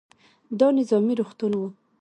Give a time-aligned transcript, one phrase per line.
[0.59, 1.61] دا نظامي روغتون و.